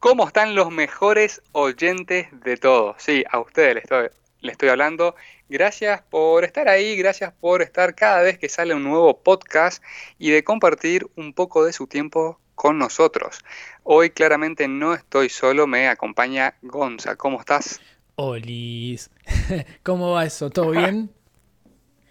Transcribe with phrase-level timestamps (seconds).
[0.00, 2.94] ¿Cómo están los mejores oyentes de todo?
[2.96, 4.08] Sí, a ustedes les estoy,
[4.40, 5.14] les estoy hablando.
[5.50, 9.84] Gracias por estar ahí, gracias por estar cada vez que sale un nuevo podcast
[10.18, 13.40] y de compartir un poco de su tiempo con nosotros.
[13.82, 17.16] Hoy claramente no estoy solo, me acompaña Gonza.
[17.16, 17.78] ¿Cómo estás?
[18.14, 19.10] Olis.
[19.82, 20.48] ¿Cómo va eso?
[20.48, 21.10] ¿Todo bien?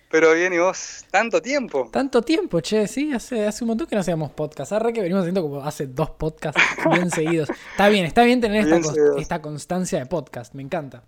[0.09, 1.05] Pero bien, ¿y vos?
[1.11, 1.87] ¿Tanto tiempo?
[1.91, 4.71] Tanto tiempo, che, sí, hace, hace un montón que no hacíamos podcast.
[4.71, 6.61] Arre que venimos haciendo como hace dos podcasts
[6.91, 7.49] bien seguidos.
[7.49, 11.03] Está bien, está bien tener esta, esta constancia de podcast, me encanta.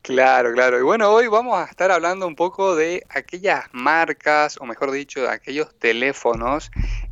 [0.00, 0.78] Claro, claro.
[0.78, 5.20] Y bueno, hoy vamos a estar hablando un poco de aquellas marcas, o mejor dicho,
[5.20, 6.70] de aquellos teléfonos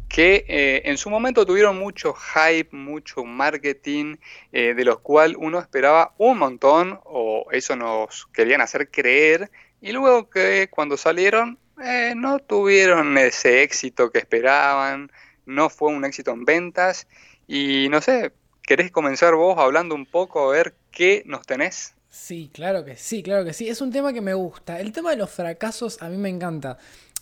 [0.09, 4.17] que eh, en su momento tuvieron mucho hype, mucho marketing,
[4.53, 9.51] eh, de los cuales uno esperaba un montón, o eso nos querían hacer creer,
[9.81, 15.11] y luego que cuando salieron eh, no tuvieron ese éxito que esperaban,
[15.47, 17.07] no fue un éxito en ventas,
[17.47, 21.95] y no sé, ¿querés comenzar vos hablando un poco a ver qué nos tenés?
[22.11, 23.69] Sí, claro que sí, claro que sí.
[23.69, 24.81] Es un tema que me gusta.
[24.81, 26.79] El tema de los fracasos a mí me encanta.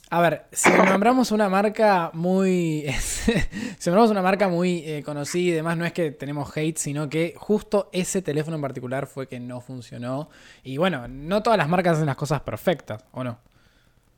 [0.08, 2.86] A ver, si nombramos una marca muy.
[3.78, 7.08] si nombramos una marca muy eh, conocida y demás, no es que tenemos hate, sino
[7.08, 10.30] que justo ese teléfono en particular fue que no funcionó.
[10.62, 13.40] Y bueno, no todas las marcas hacen las cosas perfectas, ¿o no?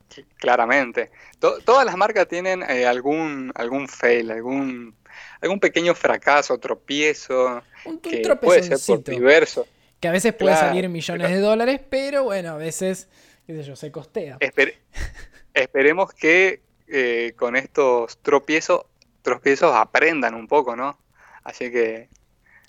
[0.09, 1.11] Sí, claramente.
[1.39, 4.95] todas las marcas tienen eh, algún, algún fail, algún,
[5.41, 7.63] algún pequeño fracaso, tropiezo.
[7.85, 9.67] Un, que puede ser por diverso.
[9.99, 13.07] Que a veces puede salir millones de dólares, pero bueno, a veces,
[13.45, 14.37] qué sé yo, se costea.
[15.59, 18.83] Esperemos que eh, con estos tropiezos,
[19.21, 20.97] tropiezos aprendan un poco, ¿no?
[21.43, 22.09] Así que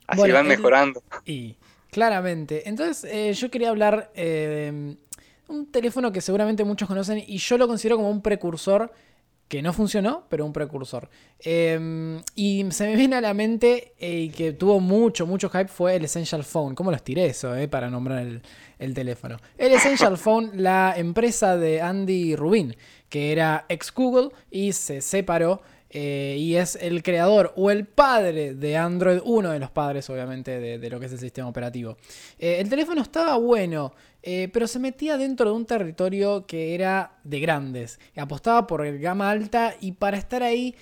[0.06, 1.02] así van mejorando.
[1.24, 1.56] Y
[1.90, 2.68] claramente.
[2.68, 7.58] Entonces, eh, yo quería hablar eh, de un teléfono que seguramente muchos conocen y yo
[7.58, 8.92] lo considero como un precursor
[9.50, 11.10] que no funcionó, pero un precursor.
[11.40, 15.96] Em, y se me viene a la mente y que tuvo mucho, mucho hype fue
[15.96, 16.76] el Essential Phone.
[16.76, 18.24] ¿Cómo los tiré eso, eh, para nombrar
[18.78, 19.38] el, teléfono?
[19.58, 22.76] El Essential Phone, la empresa de Andy Rubin,
[23.08, 25.60] que era ex Google y se separó.
[25.92, 30.78] Eh, y es el creador o el padre de Android, uno de los padres obviamente
[30.78, 31.96] de, lo que es el sistema operativo.
[32.38, 37.18] Eh, el teléfono estaba bueno, eh, pero se metía dentro de un territorio que era
[37.24, 37.98] de grandes.
[38.16, 40.74] Apostaba por el gama alta y para estar ahí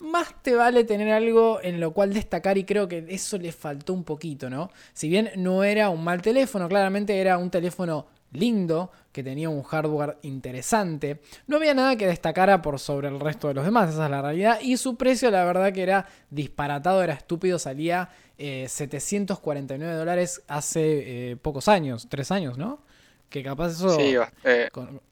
[0.00, 3.94] más te vale tener algo en lo cual destacar y creo que eso le faltó
[3.94, 4.70] un poquito, ¿no?
[4.92, 9.62] Si bien no era un mal teléfono, claramente era un teléfono lindo, que tenía un
[9.62, 11.20] hardware interesante.
[11.46, 14.20] No había nada que destacara por sobre el resto de los demás, esa es la
[14.20, 14.58] realidad.
[14.60, 21.30] Y su precio, la verdad que era disparatado, era estúpido, salía 749 eh, dólares hace
[21.30, 22.80] eh, pocos años, tres años, ¿no?
[23.28, 23.90] Que capaz eso...
[23.90, 24.68] Sí, eh,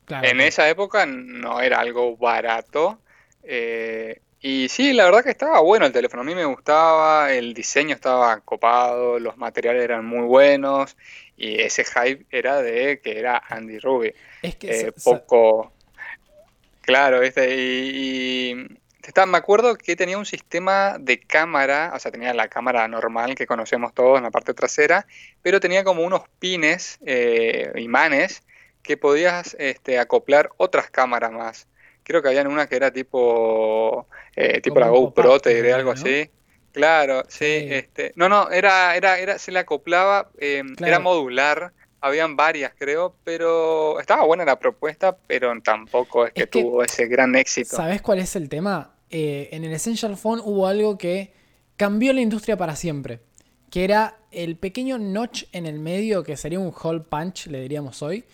[0.09, 2.99] en esa época no era algo barato.
[4.41, 6.23] y sí, la verdad que estaba bueno el teléfono.
[6.23, 10.97] A mí me gustaba, el diseño estaba copado, los materiales eran muy buenos.
[11.37, 14.13] Y ese hype era de que era Andy Ruby.
[14.43, 14.93] Es que...
[15.03, 15.73] poco...
[16.83, 18.67] Claro, este, y
[19.27, 23.47] me acuerdo que tenía un sistema de cámara, o sea, tenía la cámara normal que
[23.47, 25.07] conocemos todos en la parte trasera,
[25.43, 28.43] pero tenía como unos pines, eh, imanes,
[28.83, 31.67] que podías este, acoplar otras cámaras más.
[32.05, 36.31] Creo que había una que era tipo, eh, tipo la GoPro, te diré algo así.
[36.73, 42.35] Claro, sí, este, no, no, era, era, era, se le acoplaba, em, era modular, habían
[42.35, 47.77] varias, creo, pero estaba buena la propuesta, pero tampoco es que, tuvo ese gran éxito.
[47.77, 48.92] ¿Sabes cuál es el tema?
[49.15, 51.35] Eh, en el Essential Phone hubo algo que
[51.77, 53.21] cambió la industria para siempre,
[53.71, 58.03] que era el pequeño notch en el medio, que sería un hole punch, le diríamos
[58.03, 58.25] hoy,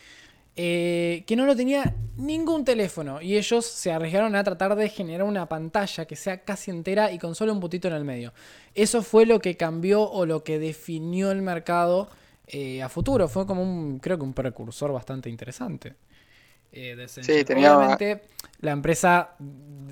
[0.54, 5.24] eh, que no lo tenía ningún teléfono y ellos se arriesgaron a tratar de generar
[5.24, 8.32] una pantalla que sea casi entera y con solo un putito en el medio.
[8.72, 12.08] Eso fue lo que cambió o lo que definió el mercado
[12.46, 13.26] eh, a futuro.
[13.26, 15.94] Fue como un, creo que un precursor bastante interesante.
[16.70, 17.76] Eh, sí, tenía...
[17.76, 18.20] Obviamente
[18.60, 19.36] la empresa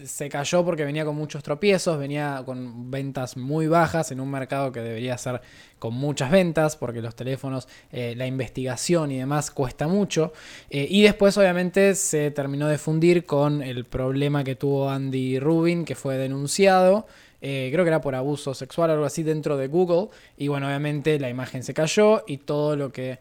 [0.04, 4.72] se cayó porque venía con muchos tropiezos, venía con ventas muy bajas en un mercado
[4.72, 5.40] que debería ser
[5.78, 10.32] con muchas ventas, porque los teléfonos, eh, la investigación y demás cuesta mucho.
[10.70, 15.84] Eh, y después obviamente se terminó de fundir con el problema que tuvo Andy Rubin,
[15.84, 17.06] que fue denunciado.
[17.42, 20.08] Eh, creo que era por abuso sexual o algo así dentro de Google.
[20.36, 23.18] Y bueno, obviamente la imagen se cayó y todo lo que.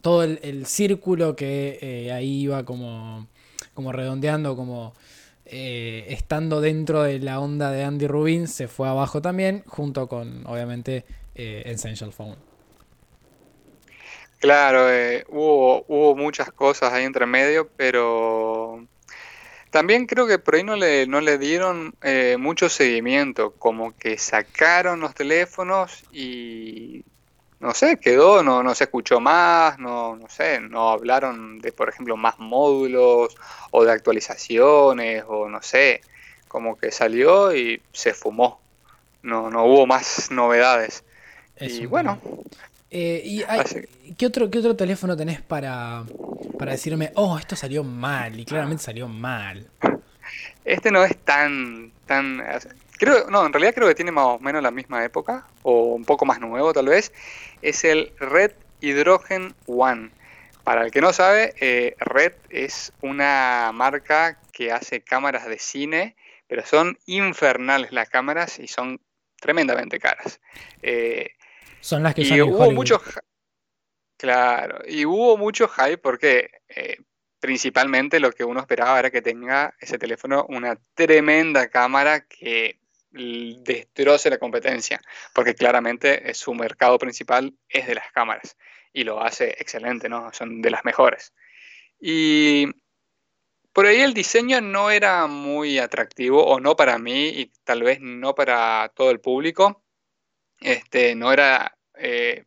[0.00, 3.28] todo el, círculo que ahí iba como.
[3.74, 4.94] Como redondeando, como.
[5.44, 11.04] estando dentro de la onda de Andy Rubin, se fue abajo también, junto con, obviamente,
[11.34, 12.36] eh, Essential Phone.
[14.38, 18.86] Claro, eh, hubo, hubo muchas cosas ahí entre medio, pero
[19.70, 24.18] también creo que por ahí no le, no le dieron eh, mucho seguimiento, como que
[24.18, 27.04] sacaron los teléfonos y
[27.62, 31.88] no sé, quedó, no, no se escuchó más, no, no sé, no hablaron de, por
[31.88, 33.36] ejemplo, más módulos
[33.70, 36.00] o de actualizaciones o no sé,
[36.48, 38.60] como que salió y se fumó,
[39.22, 41.04] no, no hubo más novedades.
[41.60, 42.20] y bueno.
[42.90, 43.44] Eh, y
[44.18, 46.02] ¿qué, otro, ¿Qué otro teléfono tenés para,
[46.58, 49.70] para decirme, oh, esto salió mal y claramente salió mal?
[50.64, 52.42] Este no es tan, tan,
[53.02, 56.04] creo, no, en realidad creo que tiene más o menos la misma época o un
[56.04, 57.12] poco más nuevo tal vez
[57.60, 60.10] es el Red Hydrogen One.
[60.62, 66.14] Para el que no sabe, eh, Red es una marca que hace cámaras de cine,
[66.46, 69.00] pero son infernales las cámaras y son
[69.40, 70.40] tremendamente caras.
[70.82, 71.30] Eh,
[71.80, 73.00] son las que y hubo mucho
[74.16, 76.98] Claro, y hubo mucho hype porque eh,
[77.40, 82.78] principalmente lo que uno esperaba era que tenga ese teléfono una tremenda cámara que
[83.12, 85.00] destroce la competencia,
[85.34, 88.56] porque claramente su mercado principal es de las cámaras
[88.92, 90.32] y lo hace excelente, ¿no?
[90.32, 91.32] Son de las mejores.
[92.00, 92.66] Y
[93.72, 98.00] por ahí el diseño no era muy atractivo, o no para mí, y tal vez
[98.00, 99.82] no para todo el público.
[100.60, 101.76] Este, no era.
[101.96, 102.44] Eh,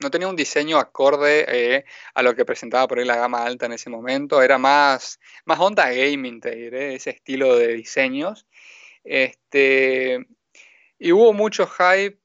[0.00, 1.84] no tenía un diseño acorde eh,
[2.14, 4.42] a lo que presentaba por ahí la gama alta en ese momento.
[4.42, 8.46] Era más, más onda gaming, te diré, ese estilo de diseños.
[9.04, 10.26] Este,
[10.98, 12.18] y hubo mucho hype.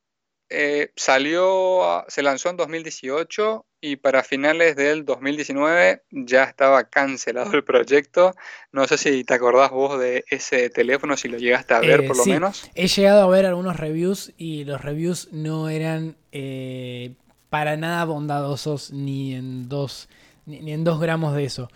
[0.51, 7.63] Eh, salió, se lanzó en 2018 y para finales del 2019 ya estaba cancelado el
[7.63, 8.33] proyecto.
[8.71, 12.07] No sé si te acordás vos de ese teléfono, si lo llegaste a ver eh,
[12.07, 12.69] por lo menos.
[12.75, 17.13] He llegado a ver algunos reviews y los reviews no eran eh,
[17.49, 20.09] para nada bondadosos ni en dos,
[20.45, 21.69] ni en dos gramos de eso.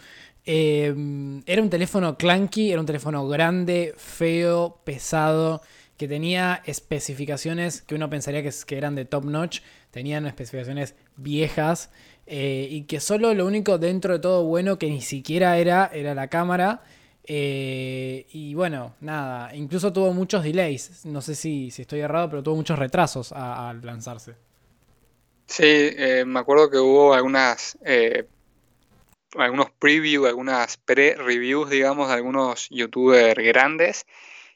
[0.45, 5.61] Em, era un teléfono clunky, era un teléfono grande, feo, pesado,
[5.97, 9.61] que tenía especificaciones que uno pensaría que, eran de top notch,
[9.91, 11.91] tenían especificaciones viejas
[12.25, 16.13] eh, y que solo lo único dentro de todo bueno que ni siquiera era, era
[16.13, 16.81] la cámara.
[17.25, 22.43] Eh, y bueno, nada, incluso tuvo muchos delays, no sé si, si estoy errado, pero
[22.43, 24.33] tuvo muchos retrasos al lanzarse.
[25.45, 27.77] Sí, eh, me acuerdo que hubo algunas
[29.37, 34.05] algunos previews, algunas pre-reviews, digamos, de algunos youtubers grandes.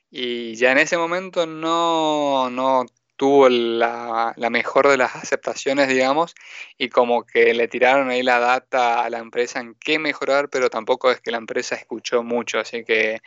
[0.09, 2.85] Y ya en ese momento no, no
[3.17, 6.35] tuvo la, mejor de las aceptaciones, digamos,
[6.77, 10.69] y como que le tiraron ahí la data a la empresa en qué mejorar, pero
[10.69, 13.21] tampoco es que la empresa escuchó mucho, así que,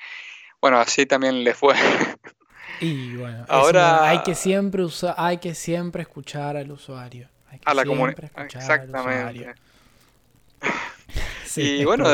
[0.60, 1.74] bueno, así también le fue.
[2.80, 7.28] Y bueno, ahora hay que siempre usar, hay que siempre escuchar al usuario.
[7.64, 8.30] a la comunidad.
[8.38, 9.54] Exactamente
[11.56, 12.04] y bueno,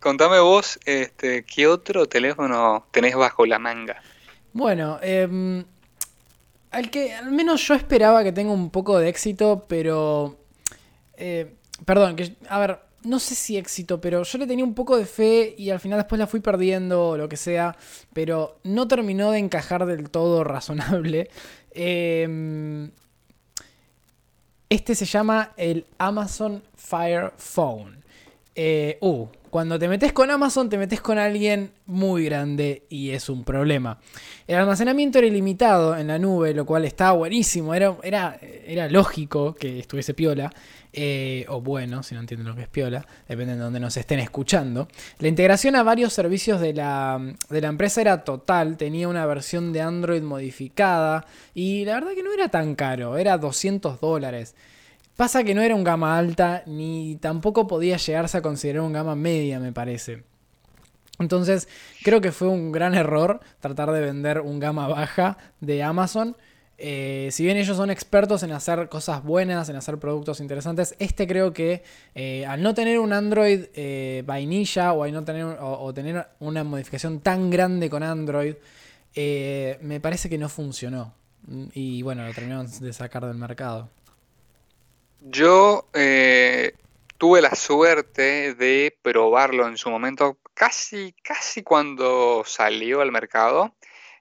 [0.00, 4.00] contame vos, este, ¿qué otro teléfono tenés bajo la manga?
[4.52, 5.64] Bueno, em,
[6.70, 10.38] al que al menos yo esperaba que tenga un poco de éxito, pero...
[11.16, 14.96] Eh, perdón, que, a ver, no sé si éxito, pero yo le tenía un poco
[14.96, 17.76] de fe y al final después la fui perdiendo o lo que sea,
[18.12, 21.30] pero no terminó de encajar del todo razonable.
[21.70, 22.88] Eh,
[24.68, 27.98] este se llama el Amazon Fire Phone.
[28.54, 33.30] Eh, uh, cuando te metes con Amazon, te metes con alguien muy grande y es
[33.30, 33.98] un problema.
[34.46, 37.72] El almacenamiento era ilimitado en la nube, lo cual estaba buenísimo.
[37.74, 40.52] Era, era, era lógico que estuviese piola.
[40.92, 44.18] Eh, o bueno, si no entienden lo que es piola, depende de donde nos estén
[44.18, 44.88] escuchando.
[45.20, 49.72] La integración a varios servicios de la, de la empresa era total, tenía una versión
[49.72, 54.54] de Android modificada y la verdad que no era tan caro, era 200 dólares.
[55.16, 59.16] Pasa que no era un gama alta ni tampoco podía llegarse a considerar un gama
[59.16, 60.24] media, me parece.
[61.18, 61.68] Entonces,
[62.02, 66.36] creo que fue un gran error tratar de vender un gama baja de Amazon.
[66.78, 71.26] Eh, si bien ellos son expertos en hacer cosas buenas, en hacer productos interesantes, este
[71.26, 71.82] creo que
[72.14, 76.64] eh, al no tener un Android eh, vainilla o, al no tener, o, tener una
[76.64, 78.56] modificación tan grande con Android,
[79.14, 81.14] me parece que no funcionó.
[81.72, 83.88] Y bueno, lo terminaron de sacar del mercado.
[85.28, 85.88] Yo
[87.18, 93.74] tuve la suerte de probarlo en su momento, casi, casi cuando salió al mercado.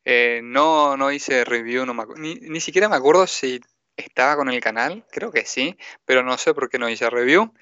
[0.03, 3.59] Eh, no, no hice review, no ni, ni, siquiera me acuerdo si
[3.97, 7.53] estaba con el canal, creo que sí, pero no sé por qué no hice review.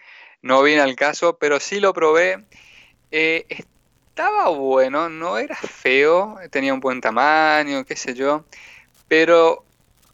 [0.41, 2.45] No vine al caso, pero sí lo probé.
[3.11, 8.45] Eh, estaba bueno, no era feo, tenía un buen tamaño, qué sé yo,
[9.07, 9.65] pero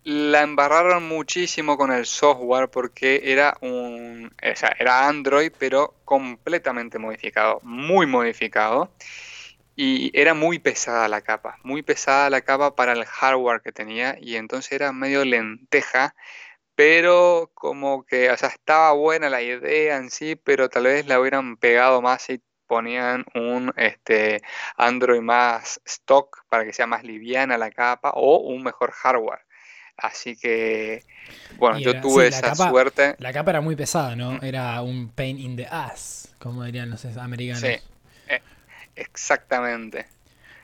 [0.09, 6.97] la embarraron muchísimo con el software porque era un, o sea, era Android pero completamente
[6.97, 8.91] modificado, muy modificado
[9.75, 14.17] y era muy pesada la capa, muy pesada la capa para el hardware que tenía
[14.19, 16.15] y entonces era medio lenteja,
[16.75, 21.19] pero como que, o sea, estaba buena la idea en sí, pero tal vez la
[21.19, 24.41] hubieran pegado más si ponían un este,
[24.77, 29.41] Android más stock para que sea más liviana la capa o un mejor hardware.
[30.01, 31.03] Así que,
[31.57, 33.15] bueno, yo tuve esa suerte.
[33.19, 34.41] La capa era muy pesada, ¿no?
[34.41, 37.61] Era un pain in the ass, como dirían los americanos.
[37.61, 37.75] Sí.
[38.95, 40.05] Exactamente.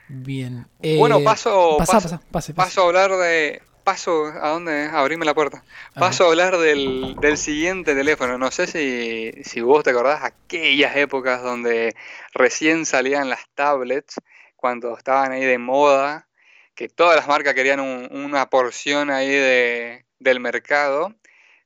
[0.08, 0.66] Bien.
[0.98, 3.62] bueno, eh, paso, paso, a hablar de...
[3.82, 4.88] Paso, ¿a dónde?
[4.92, 5.62] Abrime la puerta.
[5.94, 8.36] Paso a, hablar del, siguiente teléfono.
[8.36, 11.94] No sé si, si vos te acordás aquellas épocas donde
[12.34, 14.16] recién salían las tablets,
[14.56, 16.25] cuando estaban ahí de moda,
[16.76, 21.14] que todas las marcas querían una porción ahí de, del mercado.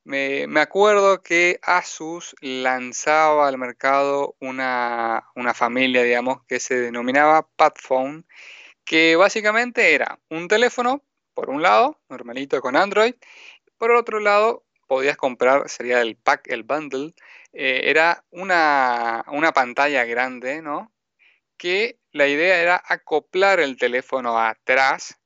[0.04, 5.22] Me, acuerdo que Asus lanzaba al mercado una,
[5.54, 8.24] familia, digamos, que se denominaba Padphone,
[8.84, 13.14] que básicamente era un teléfono, por un lado, normalito con Android,
[13.78, 17.14] por otro lado, podías comprar, sería el pack, el bundle,
[17.52, 20.92] eh, era una, una pantalla grande, ¿no?
[21.56, 25.18] Que la idea era acoplar el teléfono atrás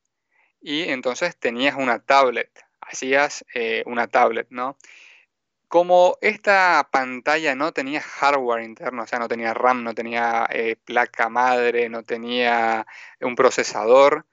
[0.61, 4.77] y entonces tenías una tablet hacías eh, una tablet, ¿no?
[5.69, 10.77] Como esta pantalla no tenía hardware interno, o sea, no tenía RAM, no tenía eh,
[10.85, 12.87] placa madre, no tenía
[13.21, 14.25] un procesador,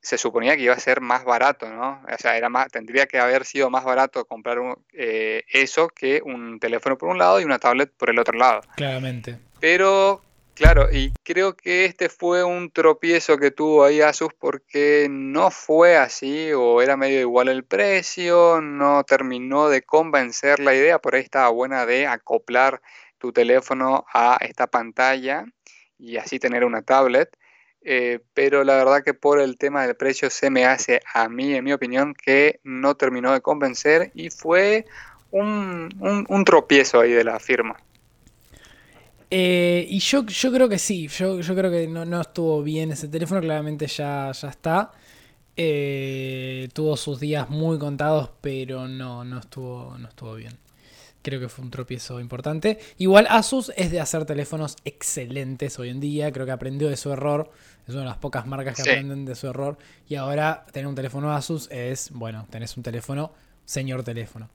[0.00, 2.02] se suponía que iba a ser más barato, ¿no?
[2.12, 4.58] O sea, era más, tendría que haber sido más barato comprar
[4.92, 8.60] eh, eso que un teléfono por un lado y una tablet por el otro lado.
[8.76, 9.38] Claramente.
[9.60, 10.22] Pero
[10.56, 15.98] Claro, y creo que este fue un tropiezo que tuvo ahí Asus porque no fue
[15.98, 21.20] así o era medio igual el precio, no terminó de convencer la idea, por ahí
[21.20, 22.80] estaba buena de acoplar
[23.18, 25.44] tu teléfono a esta pantalla
[25.98, 27.36] y así tener una tablet,
[27.82, 31.54] eh, pero la verdad que por el tema del precio se me hace a mí,
[31.54, 34.86] en mi opinión, que no terminó de convencer y fue
[35.30, 37.76] un, un tropiezo ahí de la firma.
[39.30, 43.08] Eh, y yo, yo creo que sí, yo, yo creo que no, estuvo bien ese
[43.08, 44.92] teléfono, claramente ya, ya está.
[45.56, 50.58] Eh, tuvo sus días muy contados, pero no, no, estuvo, no estuvo bien.
[51.22, 52.78] Creo que fue un tropiezo importante.
[52.98, 57.10] Igual Asus es de hacer teléfonos excelentes hoy en día, creo que aprendió de su
[57.10, 57.50] error.
[57.88, 59.76] Es una de las pocas marcas que aprenden de su error.
[60.08, 63.32] Y ahora tener un teléfono Asus es, bueno, tenés un teléfono,
[63.64, 64.50] señor teléfono.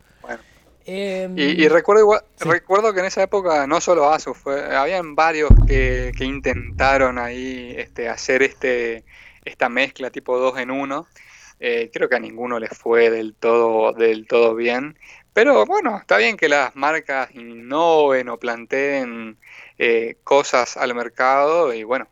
[0.85, 6.11] Em, y, recuerdo recuerdo que en esa época no solo Asus, fue, habían varios que,
[6.19, 9.05] intentaron ahí este, hacer este,
[9.45, 11.07] esta mezcla tipo 2 en 1.
[11.59, 14.97] Eh, creo que a ninguno les fue del todo, del todo bien.
[15.33, 19.38] Pero bueno, está bien que las marcas innoven o planteen
[19.77, 22.07] eh, cosas al mercado y bueno,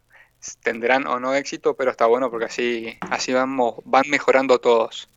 [0.63, 5.09] tendrán o no éxito, pero está bueno porque así, así vamos, van mejorando todos.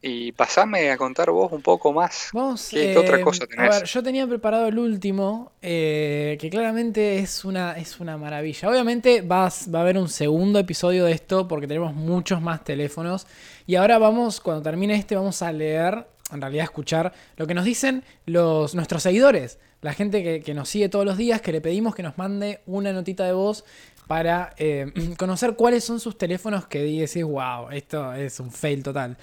[0.00, 2.30] Y pasame a contar vos un poco más.
[2.70, 3.68] ¿Qué, otra eh, cosa tenés?
[3.68, 8.68] A ver, yo tenía preparado el último, eh, que claramente es una, es una maravilla.
[8.68, 13.26] Obviamente vas, va a haber un segundo episodio de esto porque tenemos muchos más teléfonos.
[13.66, 17.64] Y ahora vamos, cuando termine este, vamos a leer, en realidad escuchar lo que nos
[17.64, 19.58] dicen los, nuestros seguidores.
[19.80, 22.92] La gente que, nos sigue todos los días, que le pedimos que nos mande una
[22.92, 23.64] notita de voz
[24.06, 29.16] para eh, conocer cuáles son sus teléfonos que decís, wow, esto es un fail total.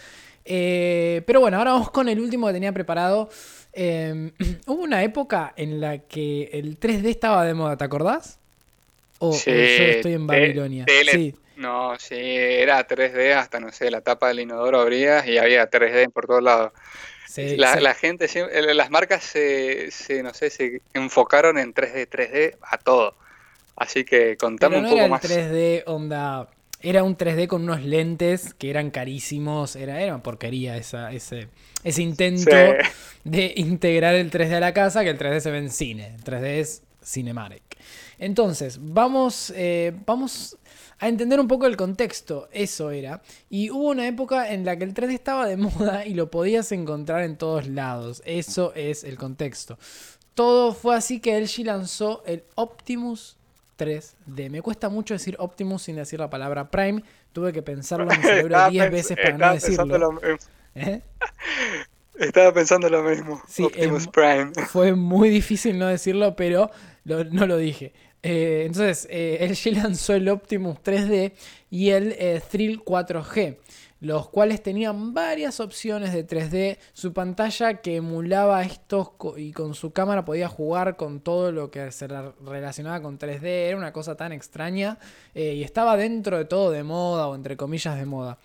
[0.45, 3.29] Eh, pero bueno, ahora vamos con el último que tenía preparado.
[3.73, 4.31] Em,
[4.67, 8.37] hubo una época en la que el 3D estaba de moda, ¿te acordás?
[9.19, 10.85] O, yo estoy en Babilonia.
[11.11, 11.35] sí.
[11.57, 16.11] No, sí, era 3D hasta, no sé, la tapa del inodoro abrías y había 3D
[16.11, 16.73] por todos lados.
[17.37, 18.27] la, gente,
[18.73, 19.89] las marcas se,
[20.21, 23.15] no sé, se enfocaron en 3D, 3D a todo.
[23.77, 25.23] Así que contame un poco más.
[25.23, 26.49] 3D onda
[26.85, 29.75] era un 3D con unos lentes que eran carísimos.
[29.75, 31.47] Era, era una porquería esa, ese,
[31.83, 32.55] ese intento
[33.23, 36.13] de integrar el 3D a la casa, que el 3D se ve en cine.
[36.15, 37.63] El 3D es cinematic.
[38.19, 40.57] Entonces, vamos, eh, vamos
[40.99, 42.49] a entender un poco el contexto.
[42.51, 43.23] Eso era.
[43.49, 46.71] Y hubo una época en la que el 3D estaba de moda y lo podías
[46.71, 48.21] encontrar en todos lados.
[48.25, 49.79] Eso es el contexto.
[50.35, 53.37] Todo fue así que LG lanzó el Optimus
[53.77, 54.49] 3D.
[54.49, 57.03] Me cuesta mucho decir Optimus sin decir la palabra Prime.
[57.33, 60.19] Tuve que pensarlo en mi cerebro 10 veces para no decirlo.
[60.75, 61.01] ¿Eh?
[62.15, 63.41] Estaba pensando lo mismo.
[63.59, 64.51] Optimus Prime.
[64.67, 66.71] Fue muy difícil no decirlo, pero
[67.03, 67.93] no lo dije.
[68.23, 71.33] Eh, entonces, eh, LG lanzó el Optimus 3D
[71.69, 72.15] y el
[72.49, 73.57] Thrill 4G.
[73.99, 79.93] Los cuales tenían varias opciones de 3D, su pantalla que emulaba estos y con su
[79.93, 84.31] cámara podía jugar con todo lo que se relacionaba con 3D, era una cosa tan
[84.31, 84.99] extraña
[85.33, 88.37] eh, y estaba dentro de todo de moda o entre comillas de moda.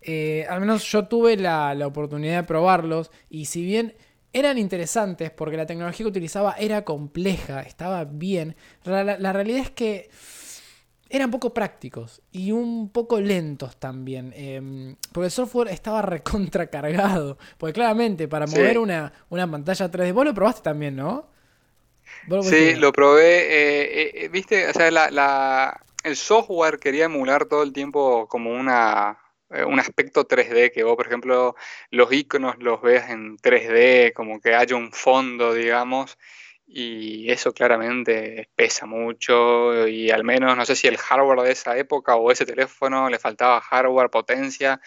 [0.00, 3.94] Eh, al menos yo tuve la, oportunidad de probarlos y si bien
[4.32, 10.10] eran interesantes porque la tecnología que utilizaba era compleja, estaba bien, la realidad es que
[11.16, 14.32] eran poco prácticos y un poco lentos también.
[14.34, 17.38] Eh, porque el software estaba recontracargado.
[17.58, 21.28] Porque claramente para mover una, una, pantalla 3D, vos lo probaste también, ¿no?
[22.42, 23.42] Sí, lo probé.
[23.48, 29.18] Eh, eh, viste, o sea, la, el software quería emular todo el tiempo como una,
[29.66, 31.54] un aspecto 3D, que vos, por ejemplo,
[31.90, 36.18] los iconos los veas en 3D, como que haya un fondo, digamos
[36.76, 41.78] y eso claramente pesa mucho y al menos no sé si el hardware de esa
[41.78, 44.80] época o ese teléfono le faltaba hardware, potencia,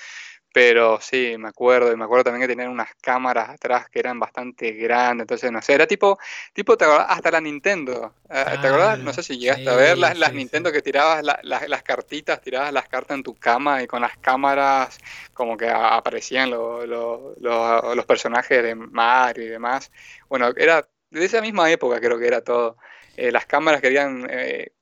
[0.51, 4.19] pero sí, me acuerdo, y me acuerdo también que tenían unas cámaras atrás que eran
[4.19, 6.19] bastante grandes, entonces no sé, era tipo,
[6.51, 7.07] tipo ¿te acordás?
[7.09, 8.99] hasta la Nintendo, eh, ¿te acordás?
[8.99, 12.89] No sé si llegaste a ver las, las Nintendo que tirabas las cartitas, tirabas las
[12.89, 14.97] cartas en tu cama y con las cámaras
[15.33, 19.89] como que aparecían los personajes de Mario y demás.
[20.27, 22.77] Bueno, era de esa misma época creo que era todo.
[23.15, 24.73] Eh, las cámaras querían eh,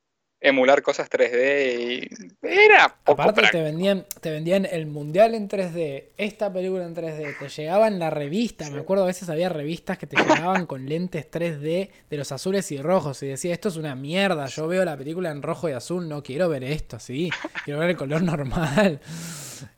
[0.41, 6.10] emular cosas 3D y era poco Aparte te vendían, te vendían el mundial en 3D,
[6.17, 10.05] esta película en 3D, te llegaban la revista, me acuerdo a veces había revistas que
[10.05, 13.96] te llegaban con lentes 3D de los azules y rojos y decía, esto es una
[13.96, 17.32] mierda, yo veo la película en rojo y azul, no quiero ver esto así,
[17.63, 19.00] quiero ver el color normal.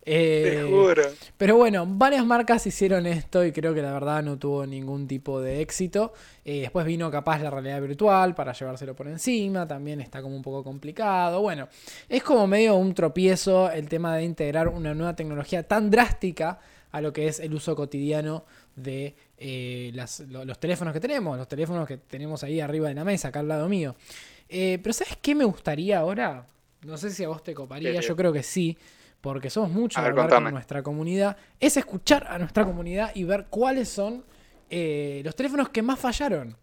[0.09, 1.03] Eh, Te juro.
[1.37, 5.41] Pero bueno, varias marcas hicieron esto y creo que la verdad no tuvo ningún tipo
[5.41, 6.13] de éxito.
[6.45, 10.41] Eh, después vino capaz la realidad virtual para llevárselo por encima, también está como un
[10.41, 11.41] poco complicado.
[11.41, 11.67] Bueno,
[12.07, 16.57] es como medio un tropiezo el tema de integrar una nueva tecnología tan drástica
[16.91, 18.45] a lo que es el uso cotidiano
[18.77, 23.27] de eh, los teléfonos que tenemos, los teléfonos que tenemos ahí arriba de la mesa,
[23.27, 23.93] acá al lado mío.
[24.47, 26.45] pero ¿sabes qué me gustaría ahora?
[26.85, 28.77] No sé si a vos te coparía, yo creo que sí
[29.21, 33.47] porque somos muchos a hablar con nuestra comunidad, es escuchar a nuestra comunidad y ver
[33.49, 34.23] cuáles son
[34.69, 36.55] eh, los teléfonos que más fallaron.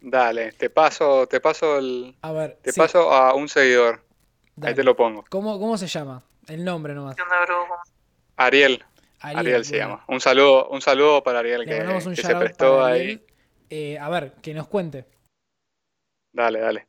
[0.00, 2.16] Dale, te paso, te paso el.
[2.22, 4.02] A ver, te paso a un seguidor.
[4.62, 5.24] Ahí te lo pongo.
[5.28, 6.22] ¿Cómo, ¿Cómo se llama?
[6.46, 7.16] El nombre nomás.
[8.36, 8.84] Ariel.
[9.20, 10.02] Ariel, se llama.
[10.08, 13.22] Un saludo, un saludo para Ariel que, se prestó ahí.
[13.68, 15.04] Eh, a ver, que nos cuente.
[16.32, 16.88] Dale, dale.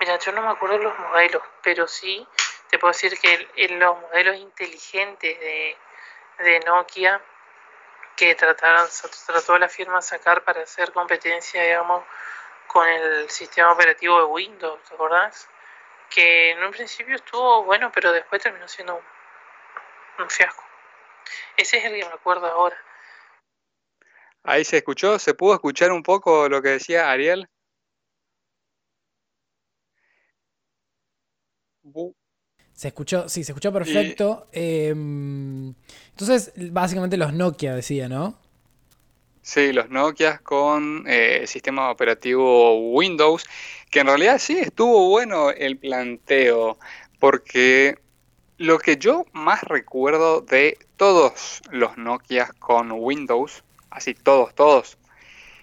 [0.00, 2.26] Mira, yo no me acuerdo los modelos, pero sí
[2.72, 5.76] te puedo decir que en los modelos inteligentes de,
[6.64, 7.20] Nokia
[8.16, 8.88] que trataron,
[9.26, 12.02] trató la firma sacar para hacer competencia, digamos,
[12.66, 15.50] con el sistema operativo de Windows, ¿te acordás?
[16.08, 19.02] Que en un principio estuvo bueno, pero después terminó siendo
[20.18, 20.64] un, fiasco.
[21.58, 22.76] Ese es el que me acuerdo ahora.
[24.44, 27.46] Ahí se escuchó, se pudo escuchar un poco lo que decía Ariel.
[32.74, 34.46] Se escuchó, sí, se escuchó perfecto.
[34.52, 35.74] Em,
[36.10, 38.38] entonces, básicamente los Nokia decía, ¿no?
[39.42, 43.44] Sí, los Nokia con eh, sistema operativo Windows,
[43.90, 46.78] que en realidad sí estuvo bueno el planteo,
[47.18, 47.98] porque
[48.58, 54.96] lo que yo más recuerdo de todos los Nokia con Windows, así todos, todos,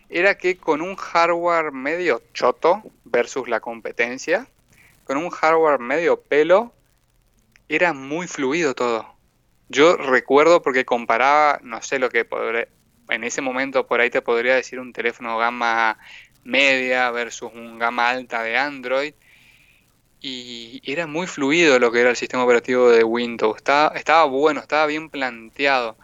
[0.10, 4.48] era que con un hardware medio choto versus la competencia,
[5.06, 6.74] con un hardware medio pelo,
[7.69, 9.15] era muy fluido todo.
[9.69, 12.27] Yo recuerdo porque comparaba, no sé lo que
[13.10, 15.99] en ese momento por ahí te podría decir un teléfono gama
[16.43, 19.13] media versus un gama alta de Android.
[20.21, 23.58] Y era muy fluido lo que era el sistema operativo de Windows.
[23.58, 25.95] Estaba bueno, estaba bien planteado.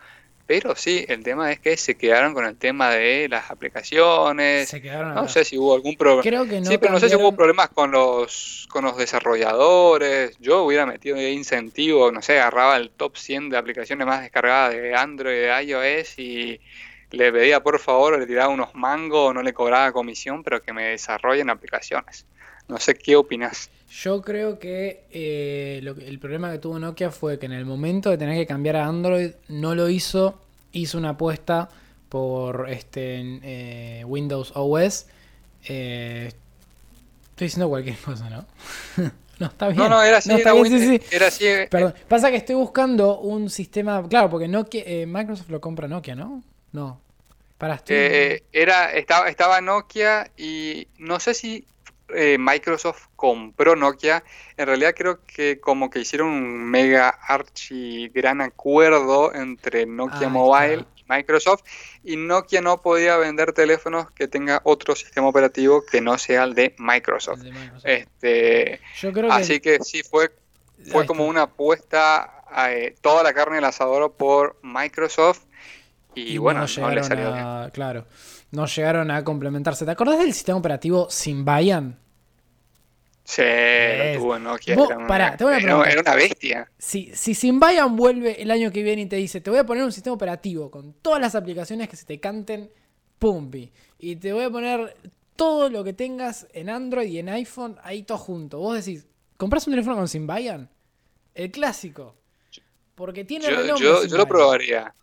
[0.48, 4.70] Pero sí, el tema es que se quedaron con el tema de las aplicaciones.
[4.70, 6.22] Se quedaron no sé si hubo algún problema.
[6.22, 6.68] Creo que no.
[6.68, 10.38] Sí, pero no sé si hubo problemas con los, con los desarrolladores.
[10.40, 14.96] Yo hubiera metido incentivo, no sé, agarraba el top 100 de aplicaciones más descargadas de
[14.96, 16.62] Android, de iOS y
[17.10, 20.90] le pedía por favor, le tiraba unos mangos, no le cobraba comisión, pero que me
[20.90, 22.26] desarrollen aplicaciones.
[22.68, 23.70] No sé qué opinas.
[24.04, 28.18] Yo creo que eh, el problema que tuvo Nokia fue que en el momento de
[28.18, 30.42] tener que cambiar a Android no lo hizo,
[30.74, 31.70] hizo una apuesta
[32.10, 35.06] por este eh, Windows OS.
[35.70, 36.30] Eh,
[37.30, 38.46] estoy diciendo cualquier cosa, ¿no?
[39.40, 39.78] no, está bien.
[39.78, 41.46] No, no, era así, era, así.
[41.70, 41.94] Perdón.
[42.10, 46.44] Pasa que estoy buscando un sistema, claro, porque Nokia, Microsoft lo compra Nokia, ¿no?
[46.74, 47.00] No.
[47.58, 51.66] Para era, estaba, estaba Nokia y no sé si
[52.10, 54.24] eh, Microsoft compró Nokia,
[54.58, 60.86] en realidad creo que como que hicieron un mega archi gran acuerdo entre Nokia Mobile
[60.96, 61.64] y Microsoft
[62.04, 66.54] y Nokia no podía vender teléfonos que tenga otro sistema operativo que no sea el
[66.54, 67.42] de Microsoft.
[67.84, 68.82] Este,
[69.30, 70.32] así que, sí fue
[70.92, 75.42] fue como una apuesta a eh, toda la carne del asador por Microsoft
[76.14, 77.70] y, bueno, no, le salió bien.
[77.72, 78.06] Claro
[78.56, 79.86] no llegaron a complementarse.
[79.86, 82.00] ¿Te acordás del sistema operativo Symbian?
[83.24, 83.42] Sí,
[84.18, 84.76] tuvo Nokia.
[84.76, 86.70] era, una, bestia.
[86.78, 89.84] Si, si Symbian vuelve el año que viene y te dice, te voy a poner
[89.84, 92.70] un sistema operativo con todas las aplicaciones que se te canten,
[93.18, 93.72] pumpi.
[93.98, 94.96] Y te voy a poner
[95.36, 98.60] todo lo que tengas en Android y en iPhone ahí todo junto.
[98.60, 100.70] Vos decís, ¿compras un teléfono con Symbian?
[101.34, 102.16] El clásico.
[102.94, 104.94] Porque tiene yo, yo, yo lo probaría.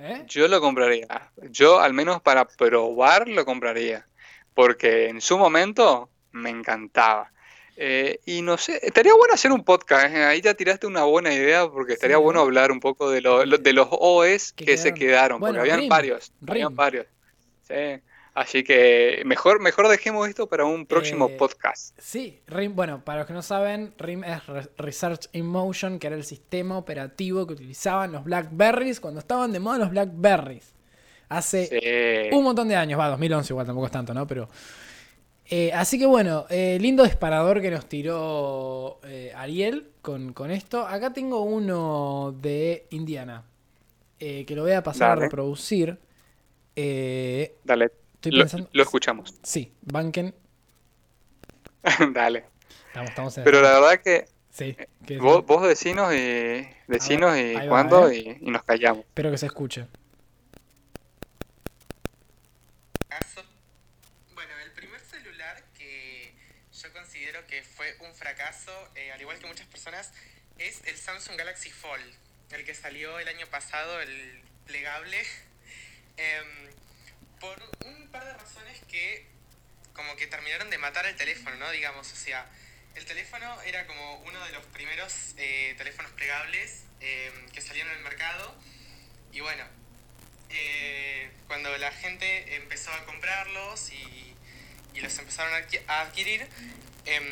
[0.00, 0.24] ¿Eh?
[0.26, 1.30] Yo lo compraría.
[1.50, 4.06] Yo al menos para probar lo compraría.
[4.54, 7.30] Porque en su momento me encantaba.
[7.76, 10.14] Eh, y no sé, estaría bueno hacer un podcast.
[10.14, 10.24] ¿eh?
[10.24, 13.72] Ahí ya tiraste una buena idea porque estaría bueno hablar un poco de, lo, de
[13.72, 15.40] los OS que, se quedaron.
[15.40, 16.32] porque habían varios.
[16.46, 17.06] Habían varios.
[17.68, 18.00] Sí.
[18.34, 21.98] Así que mejor, mejor dejemos esto para un próximo eh, podcast.
[22.00, 24.40] Sí, RIM, bueno, para los que no saben, RIM es
[24.76, 29.58] Research in Motion, que era el sistema operativo que utilizaban los Blackberries cuando estaban de
[29.58, 30.72] moda los Blackberries.
[31.28, 34.26] Hace un montón de años, va, 2011 igual, tampoco es tanto, ¿no?
[34.26, 34.48] Pero...
[35.52, 39.00] Eh, así que bueno, eh, lindo disparador que nos tiró
[39.34, 40.86] Ariel con, con, esto.
[40.86, 43.42] Acá tengo uno de Indiana,
[44.16, 45.98] que lo voy a pasar a reproducir.
[46.76, 49.34] Dale lo, escuchamos.
[49.42, 50.34] Sí, banquen.
[52.12, 52.44] Dale.
[53.44, 54.76] Pero la verdad que sí,
[55.18, 59.04] vos, vos decinos y decinos y cuándo y, nos callamos.
[59.06, 59.86] Espero que se escuche.
[64.34, 66.34] Bueno, el primer celular que
[66.72, 70.12] yo considero que fue un fracaso, eh, al igual que muchas personas,
[70.58, 72.14] es el Samsung Galaxy Fold,
[72.50, 75.16] el que salió el año pasado, el plegable.
[76.16, 76.68] Em,
[77.40, 79.26] por un par de razones que
[79.94, 81.70] como que terminaron de matar el teléfono, ¿no?
[81.70, 82.46] Digamos, o sea,
[82.94, 88.00] el teléfono era como uno de los primeros eh, teléfonos plegables eh, que salieron el
[88.00, 88.54] mercado
[89.32, 89.64] y bueno,
[90.50, 94.26] eh, cuando la gente empezó a comprarlos y,
[95.00, 95.54] los empezaron
[95.88, 96.46] a adquirir,
[97.06, 97.24] em,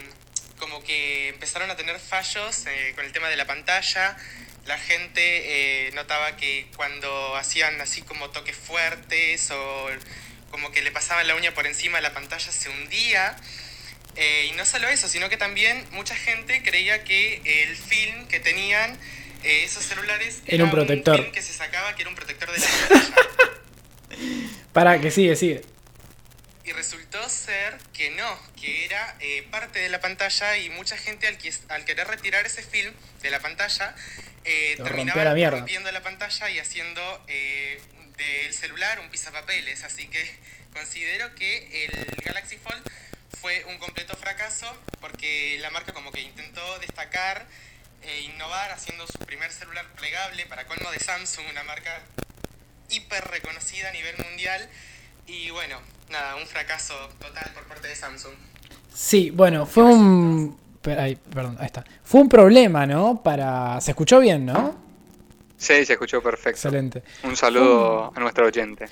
[0.59, 4.17] como que empezaron a tener fallos con el tema de la pantalla,
[4.69, 9.89] la gente eh, notaba que cuando hacían así como toques fuertes o
[10.51, 13.35] como que le pasaban la uña por encima de la pantalla se hundía.
[14.17, 18.41] Eh, y no solo eso, sino que también mucha gente creía que el film que
[18.41, 18.99] tenían
[19.43, 21.17] eh, esos celulares era, un protector.
[21.17, 23.15] film que se sacaba que era un protector de la pantalla.
[24.75, 25.63] Para que sigue, sigue.
[26.65, 29.17] Y resultó ser que no, que era
[29.51, 31.39] parte de la pantalla y mucha gente al,
[31.71, 33.95] al querer retirar ese film de la pantalla
[34.45, 37.81] eh, terminaba rompiendo la pantalla y haciendo eh,
[38.17, 39.85] del celular un pisapapeles.
[39.85, 40.25] Así que
[40.73, 42.83] considero que el Galaxy Fold
[43.41, 44.67] fue un completo fracaso
[45.01, 47.47] porque la marca como que intentó destacar
[48.03, 52.01] e innovar haciendo su primer celular plegable para colmo de Samsung, una marca
[52.91, 54.69] hiper reconocida a nivel mundial.
[55.27, 58.35] Y bueno, nada, un fracaso total por parte de Samsung.
[58.95, 61.85] Sí, bueno, fue un perdón, ahí está.
[62.03, 63.23] Fue un problema, ¿no?
[63.23, 63.81] Para.
[63.81, 64.75] ¿Se escuchó bien, no?
[65.57, 66.51] Sí, se escuchó perfecto.
[66.51, 67.03] Excelente.
[67.25, 68.87] Un saludo a nuestro oyente.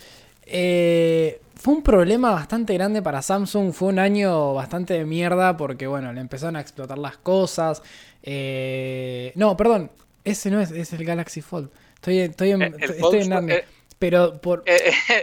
[0.44, 3.72] Eh, fue un problema bastante grande para Samsung.
[3.72, 7.82] Fue un año bastante de mierda porque, bueno, le empezaron a explotar las cosas.
[8.22, 9.90] Eh, no, perdón.
[10.24, 11.70] Ese no es, es el Galaxy Fold.
[11.94, 13.62] Estoy, estoy en, estoy en
[13.98, 14.64] pero por,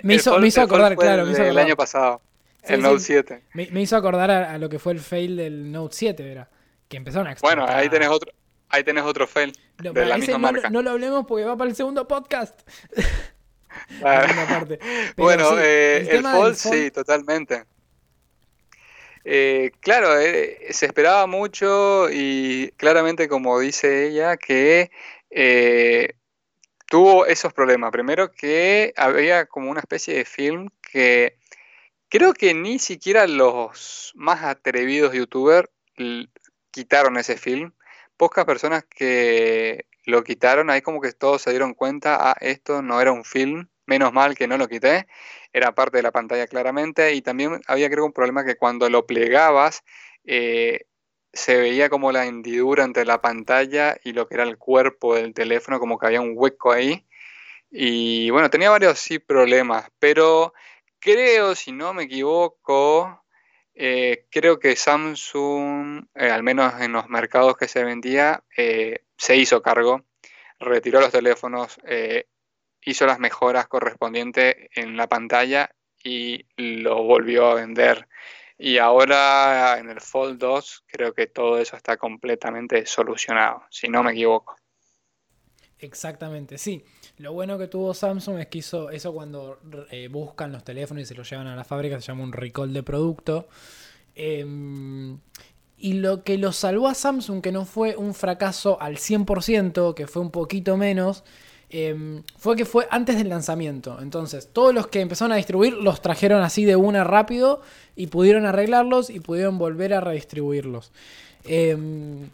[0.04, 1.26] me, hizo, me hizo acordar, claro.
[1.26, 2.22] me hizo el año pasado.
[2.64, 3.44] El Note 7.
[3.54, 6.50] Me, hizo acordar a, lo que fue el fail del Note 7, ¿verdad?
[6.88, 7.36] que empezaron a.
[7.42, 8.32] Bueno, ahí tenés otro,
[8.70, 10.70] ahí tenés otro fail de la misma marca.
[10.70, 12.62] No, lo hablemos porque va para el segundo podcast.
[15.18, 17.64] bueno, eh, el, Fold, sí, totalmente.
[19.26, 24.92] Eh, claro, eh, se esperaba mucho y claramente, como dice ella, que
[26.88, 27.92] tuvo esos problemas.
[27.92, 31.38] Primero que había como una especie de film que
[32.14, 35.68] creo que ni siquiera los más atrevidos youtubers
[36.70, 37.74] quitaron ese film.
[38.18, 43.02] Pocas personas que lo quitaron, ahí como que todos se dieron cuenta, ah, esto no
[43.02, 45.08] era un film, menos mal que no lo quité,
[45.54, 49.08] era parte de la pantalla claramente, y también había creo un problema que cuando lo
[49.08, 49.84] plegabas,
[50.24, 50.82] eh,
[51.34, 55.34] se veía como la hendidura entre la pantalla y lo que era el cuerpo del
[55.34, 57.08] teléfono, como que había un hueco ahí.
[57.72, 60.54] Y bueno, tenía varios sí problemas, pero
[61.04, 63.24] creo, si no me equivoco,
[63.76, 69.36] eh, creo que Samsung, eh, al menos en los mercados que se vendía, eh, se
[69.36, 70.06] hizo cargo,
[70.60, 71.78] retiró los teléfonos,
[72.86, 78.08] hizo las mejoras correspondientes en la pantalla y lo volvió a vender.
[78.58, 84.04] Y ahora en el Fold 2 creo que todo eso está completamente solucionado, si no
[84.04, 84.56] me equivoco.
[85.84, 86.82] Exactamente, sí.
[87.18, 89.60] Lo bueno que tuvo Samsung es que hizo eso cuando
[89.92, 92.72] eh, buscan los teléfonos y se los llevan a la fábrica, se llama un recall
[92.72, 93.50] de producto.
[94.16, 95.20] Em,
[95.78, 100.08] y lo que lo salvó a Samsung, que no fue un fracaso al 100%, que
[100.08, 101.26] fue un poquito menos,
[101.70, 104.00] em, fue que fue antes del lanzamiento.
[104.02, 107.62] Entonces, todos los que empezaron a distribuir los trajeron así de una rápido
[107.98, 110.94] y pudieron arreglarlos y pudieron volver a redistribuirlos.
[111.44, 112.30] Em,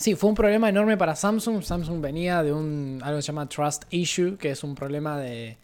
[0.00, 1.62] Sí, fue un problema enorme para Samsung.
[1.62, 5.58] Samsung venía de un algo que se llama trust issue, que es un problema de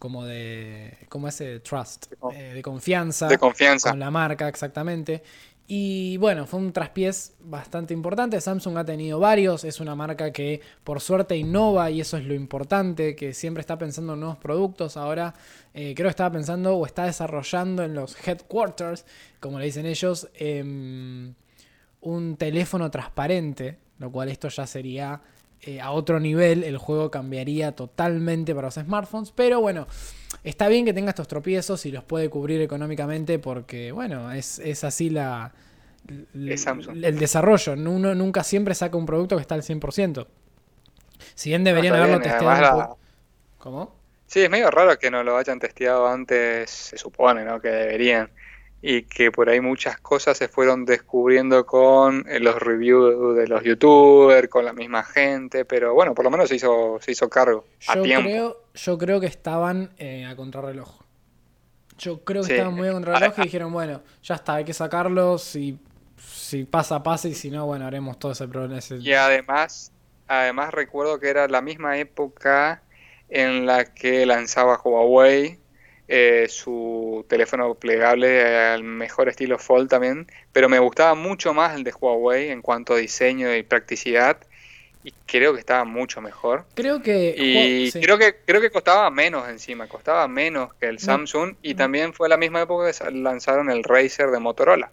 [0.00, 5.22] como de como ese trust, eh, de confianza, de confianza con la marca exactamente.
[5.68, 8.40] Y bueno, fue un traspiés bastante importante.
[8.40, 12.34] Samsung ha tenido varios, es una marca que por suerte innova y eso es lo
[12.34, 14.96] importante, que siempre está pensando en nuevos productos.
[14.96, 15.32] Ahora
[15.74, 19.04] eh, creo que estaba pensando o está desarrollando en los headquarters,
[19.38, 21.32] como le dicen ellos, eh,
[22.06, 25.20] un teléfono transparente, lo cual esto ya sería
[25.60, 29.86] eh, a otro nivel, el juego cambiaría totalmente para los smartphones, pero bueno,
[30.44, 35.10] está bien que tenga estos tropiezos y los puede cubrir económicamente porque, bueno, es, así
[35.10, 35.52] la,
[36.32, 40.26] el desarrollo, uno nunca siempre saca un producto que está al 100%.
[41.34, 42.98] Si bien deberían haberlo testeado.
[43.58, 43.96] ¿Cómo?
[44.26, 47.60] Sí, es medio raro que no lo hayan testeado antes, se supone, ¿no?
[47.60, 48.30] Que deberían
[48.82, 53.62] y que por ahí muchas cosas se fueron descubriendo con eh, los reviews de los
[53.62, 57.64] youtubers, con la misma gente, pero bueno, por lo menos se hizo, se hizo cargo
[57.88, 58.28] a tiempo.
[58.28, 61.02] Creo, yo creo que estaban eh, a contrarreloj.
[61.98, 65.56] Yo creo que estaban muy a contrarreloj y dijeron, bueno, ya está, hay que sacarlos
[65.56, 65.78] y
[66.18, 68.80] si pasa, pasa y si no, bueno, haremos todo ese problema.
[69.00, 69.90] Y además,
[70.28, 72.82] además recuerdo que era la misma época
[73.28, 75.58] en la que lanzaba Huawei
[76.08, 81.84] eh, su teléfono plegable al mejor estilo Fold también, pero me gustaba mucho más el
[81.84, 84.38] de Huawei en cuanto a diseño y practicidad
[85.06, 86.64] y creo que estaba mucho mejor.
[86.74, 91.54] Creo que y creo que creo que costaba menos encima, costaba menos que el Samsung
[91.62, 94.90] y también fue la misma época que lanzaron el Razer de Motorola.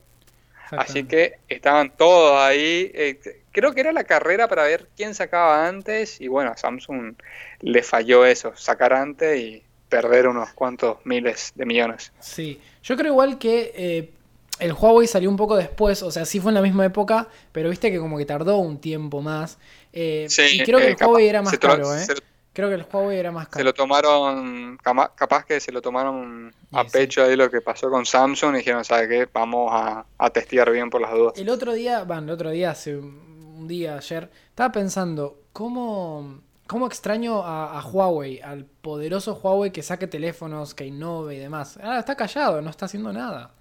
[0.71, 2.91] Así que estaban todos ahí.
[2.93, 3.19] Eh,
[3.51, 7.15] creo que era la carrera para ver quién sacaba antes y bueno, a Samsung
[7.61, 12.11] le falló eso, sacar antes y perder unos cuantos miles de millones.
[12.19, 14.11] Sí, yo creo igual que eh,
[14.57, 17.69] el Huawei salió un poco después, o sea, sí fue en la misma época, pero
[17.69, 19.59] viste que como que tardó un tiempo más.
[19.91, 22.07] Eh, y creo que el Huawei era más caro, ¿eh?
[22.53, 23.59] creo que el Huawei era más caro.
[23.59, 24.79] Se lo tomaron,
[25.15, 28.83] capaz que se lo tomaron a pecho ahí lo que pasó con Samsung y dijeron,
[28.83, 29.27] ¿sabe qué?
[29.31, 31.33] Vamos a, a testear bien por las dudas.
[31.37, 36.41] El otro día, bueno, el otro día, hace un día, ayer, estaba pensando, ¿cómo
[36.73, 41.77] ¿Cómo extraño a, Huawei, al poderoso Huawei que saque teléfonos, que innove y demás?
[41.79, 43.53] Ah, está callado, no está haciendo nada.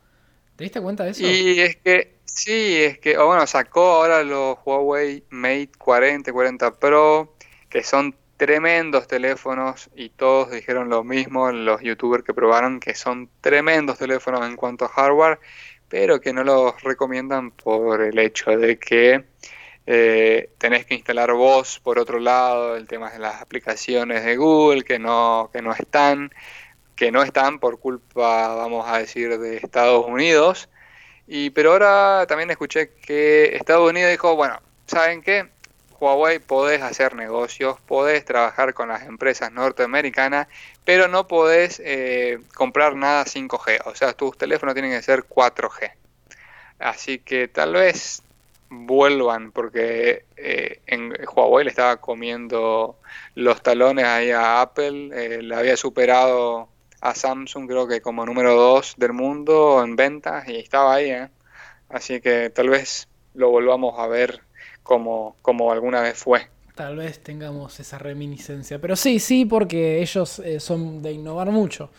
[0.56, 1.20] ¿Te diste cuenta de eso?
[1.22, 7.36] Y es que, sí, es que, bueno, sacó ahora los Huawei Mate 40, 40 Pro,
[7.68, 13.28] que son tremendos teléfonos y todos dijeron lo mismo, los youtubers que probaron, que son
[13.42, 15.38] tremendos teléfonos en cuanto a hardware,
[15.86, 19.26] pero que no los recomiendan por el hecho de que
[19.86, 24.84] eh, tenés que instalar vos por otro lado el tema de las aplicaciones de Google
[24.84, 26.32] que no, que no están,
[26.96, 30.68] que no están por culpa, vamos a decir, de Estados Unidos.
[31.26, 35.48] Y pero ahora también escuché que Estados Unidos dijo, bueno, ¿saben qué?
[36.02, 40.48] Huawei podés hacer negocios, podés trabajar con las empresas norteamericanas,
[40.84, 43.82] pero no podés eh, comprar nada 5G.
[43.84, 45.92] O sea, tus teléfonos tienen que ser 4G.
[46.80, 48.22] Así que tal vez
[48.72, 52.98] vuelvan, porque eh, en Huawei le estaba comiendo
[53.34, 56.68] los talones ahí a Apple, eh, le había superado
[57.00, 61.28] a Samsung creo que como número 2 del mundo en ventas y estaba ahí, ¿eh?
[61.88, 64.40] así que tal vez lo volvamos a ver
[64.82, 66.48] como, como alguna vez fue.
[66.74, 71.90] Tal vez tengamos esa reminiscencia, pero sí, sí, porque ellos son de innovar mucho.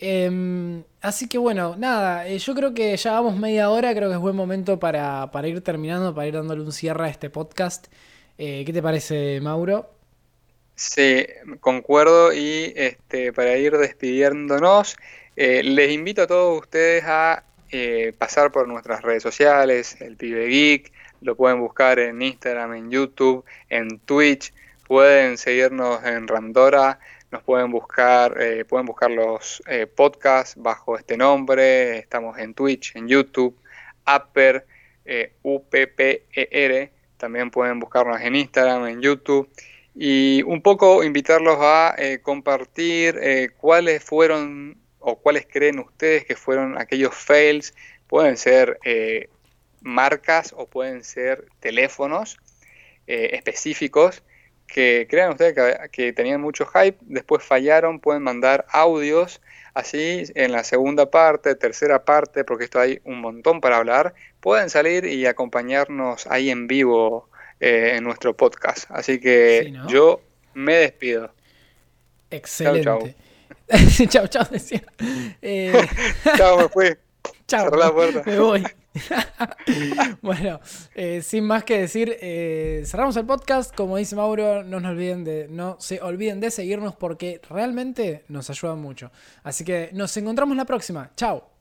[0.00, 4.14] Em, así que bueno, nada, eh, yo creo que ya vamos media hora, creo que
[4.14, 7.88] es buen momento para, ir terminando, para ir dándole un cierre a este podcast.
[8.38, 9.90] Eh, ¿Qué te parece, Mauro?
[10.76, 11.26] Sí,
[11.58, 14.96] concuerdo y este, para ir despidiéndonos,
[15.34, 17.42] eh, les invito a todos ustedes a
[18.18, 23.44] pasar por nuestras redes sociales, el Pibe Geek, lo pueden buscar en Instagram, en YouTube,
[23.68, 24.54] en Twitch,
[24.86, 31.16] pueden seguirnos en Randora, nos pueden buscar, eh, pueden buscar los eh, podcasts bajo este
[31.16, 33.58] nombre, estamos en Twitch, en YouTube,
[34.06, 34.66] Upper,
[35.04, 39.48] eh, UPPER, también pueden buscarnos en Instagram, en YouTube.
[39.94, 43.18] Y un poco invitarlos a compartir
[43.56, 47.74] cuáles fueron o cuáles creen ustedes que fueron aquellos fails,
[48.06, 48.78] pueden ser
[49.80, 52.38] marcas o pueden ser teléfonos
[53.08, 54.22] específicos
[54.68, 55.54] que crean ustedes
[55.90, 59.40] que, tenían mucho hype, después fallaron, pueden mandar audios,
[59.74, 64.70] así en la segunda parte, tercera parte, porque esto hay un montón para hablar, pueden
[64.70, 67.28] salir y acompañarnos ahí en vivo
[67.60, 68.88] eh, en nuestro podcast.
[68.90, 70.20] Así que yo
[70.54, 71.32] me despido.
[72.30, 73.16] Excelente.
[74.08, 74.44] Chao, chao.
[74.50, 74.82] decía.
[75.42, 75.72] Eh...
[76.36, 76.96] chao, me fui.
[77.46, 77.70] Chao.
[78.24, 78.64] Me voy.
[80.22, 80.60] bueno,
[80.94, 83.74] eh, sin más que decir, eh, cerramos el podcast.
[83.74, 88.50] Como dice Mauro, no, nos olviden de, no se olviden de seguirnos porque realmente nos
[88.50, 89.10] ayuda mucho.
[89.42, 91.10] Así que nos encontramos la próxima.
[91.16, 91.57] Chao.